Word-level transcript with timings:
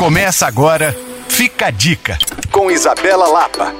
Começa 0.00 0.46
agora, 0.46 0.96
fica 1.28 1.66
a 1.66 1.70
dica, 1.70 2.16
com 2.50 2.70
Isabela 2.70 3.28
Lapa. 3.28 3.74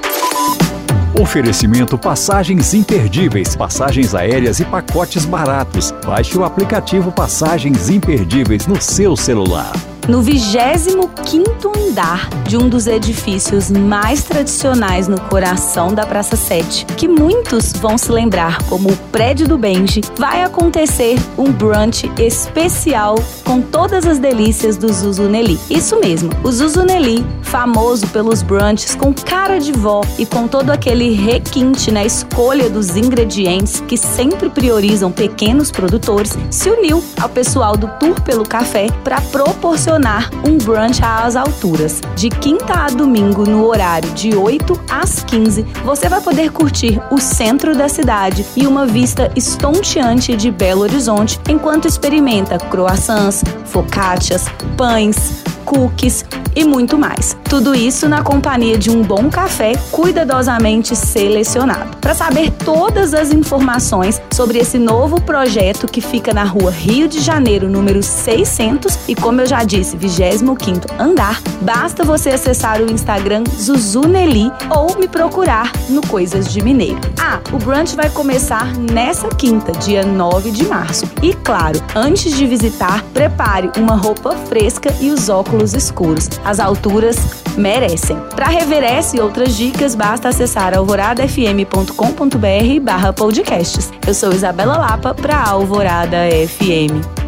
Oferecimento 1.19 1.97
passagens 1.97 2.75
imperdíveis, 2.75 3.57
passagens 3.57 4.15
aéreas 4.15 4.61
e 4.61 4.67
pacotes 4.67 5.25
baratos. 5.25 5.93
Baixe 6.05 6.37
o 6.37 6.45
aplicativo 6.45 7.11
Passagens 7.11 7.89
Imperdíveis 7.89 8.67
no 8.67 8.79
seu 8.79 9.17
celular 9.17 9.73
no 10.09 10.23
25º 10.23 11.77
andar 11.91 12.29
de 12.47 12.57
um 12.57 12.69
dos 12.69 12.87
edifícios 12.87 13.71
mais 13.71 14.23
tradicionais 14.23 15.09
no 15.09 15.21
coração 15.21 15.93
da 15.93 16.07
Praça 16.07 16.37
7, 16.37 16.87
que 16.97 17.09
muitos 17.09 17.73
vão 17.73 17.99
se 17.99 18.11
lembrar 18.11 18.63
como 18.65 18.91
o 18.91 18.97
Prédio 19.13 19.49
do 19.49 19.59
Benji, 19.59 20.01
vai 20.17 20.43
acontecer 20.43 21.17
um 21.37 21.51
brunch 21.51 22.11
especial 22.19 23.17
com 23.45 23.61
todas 23.61 24.07
as 24.07 24.19
delícias 24.19 24.77
do 24.77 24.93
Zuzuneli. 24.93 25.59
Isso 25.69 25.99
mesmo, 26.01 26.31
o 26.45 26.51
Zuzuneli, 26.51 27.25
famoso 27.51 28.07
pelos 28.09 28.43
brunches 28.43 28.95
com 28.95 29.13
cara 29.13 29.59
de 29.59 29.73
vó 29.73 30.03
e 30.17 30.25
com 30.25 30.47
todo 30.47 30.71
aquele 30.71 31.13
requinte 31.15 31.91
na 31.91 32.05
escolha 32.05 32.71
dos 32.71 32.97
ingredientes 32.97 33.81
que 33.89 33.97
sempre 33.97 34.49
priorizam 34.49 35.11
pequenos 35.11 35.73
produtores, 35.73 36.39
se 36.49 36.71
uniu 36.71 37.03
ao 37.21 37.29
pessoal 37.29 37.77
do 37.77 37.89
Tour 37.99 38.21
pelo 38.21 38.45
Café 38.45 38.87
para 39.03 39.21
proporcionar 39.21 40.31
um 40.47 40.59
brunch 40.59 41.03
às 41.03 41.35
alturas. 41.35 42.01
De 42.15 42.31
quinta 42.31 42.73
a 42.73 42.87
domingo, 42.87 43.45
no 43.45 43.67
horário 43.67 44.09
de 44.11 44.37
8 44.37 44.81
às 44.89 45.25
15, 45.25 45.67
você 45.85 46.09
vai 46.09 46.21
poder 46.21 46.53
curtir 46.53 47.03
o 47.11 47.19
centro 47.19 47.75
da 47.75 47.89
cidade 47.89 48.47
e 48.57 48.65
uma 48.65 48.87
vista 48.87 49.29
estonteante 49.35 50.37
de 50.37 50.53
Belo 50.53 50.83
Horizonte 50.83 51.41
enquanto 51.49 51.89
experimenta 51.89 52.59
croissants, 52.59 53.43
focaccias, 53.65 54.45
pães, 54.77 55.43
cookies 55.61 56.25
e 56.55 56.65
muito 56.65 56.99
mais. 56.99 57.37
Tudo 57.45 57.75
isso 57.75 58.09
na 58.09 58.23
companhia 58.23 58.77
de 58.77 58.91
um 58.91 59.03
bom 59.03 59.29
café 59.31 59.73
cuidadosamente 59.91 60.95
selecionado. 60.97 61.97
Para 61.99 62.15
saber 62.15 62.51
todas 62.51 63.15
as 63.15 63.33
informações 63.33 64.21
sobre 64.33 64.59
esse 64.59 64.79
novo 64.79 65.21
projeto 65.21 65.87
que 65.87 66.01
fica 66.01 66.33
na 66.33 66.45
rua 66.45 66.71
Rio 66.71 67.09
de 67.09 67.21
Janeiro, 67.21 67.69
número 67.69 68.03
600 68.03 68.99
e 69.09 69.15
como 69.15 69.41
eu 69.41 69.47
já 69.47 69.65
disse, 69.65 69.97
25º 69.97 70.87
andar, 70.99 71.41
basta 71.61 72.05
você 72.05 72.31
acessar 72.31 72.81
o 72.81 72.91
Instagram 72.91 73.45
Zuzuneli 73.57 74.51
ou 74.71 74.99
me 74.99 75.09
procurar 75.09 75.71
no 75.89 76.01
Coisas 76.07 76.53
de 76.53 76.63
Mineiro. 76.63 77.01
Ah, 77.21 77.41
o 77.53 77.59
brunch 77.59 77.95
vai 77.95 78.11
começar 78.11 78.75
nessa 78.93 79.29
quinta, 79.29 79.73
dia 79.73 80.05
9 80.05 80.51
de 80.51 80.65
março. 80.67 81.09
E 81.23 81.35
claro, 81.35 81.81
antes 81.95 82.37
de 82.37 82.47
visitar, 82.47 83.03
prepare 83.13 83.71
uma 83.77 83.95
roupa 83.95 84.35
fresca 84.49 84.93
e 85.01 85.11
os 85.11 85.29
óculos 85.51 85.75
escuros. 85.75 86.29
As 86.45 86.61
alturas 86.61 87.17
merecem. 87.57 88.17
Para 88.35 88.47
rever 88.47 88.85
essa 88.85 89.17
e 89.17 89.21
outras 89.21 89.57
dicas, 89.57 89.97
basta 89.97 90.29
acessar 90.29 90.77
alvoradafm.com.br 90.77 92.81
barra 92.81 93.13
podcasts. 93.13 93.91
Eu 94.07 94.15
sou 94.15 94.33
Isabela 94.33 94.79
Lapa 94.79 95.13
para 95.13 95.43
Alvorada 95.43 96.19
FM. 96.47 97.20